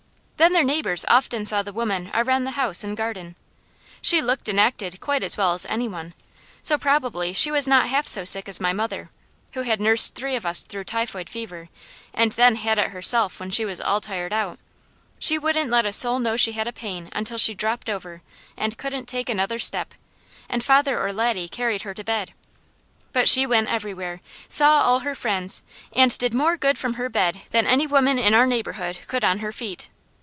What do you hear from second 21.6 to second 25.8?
her to bed. But she went everywhere, saw all her friends,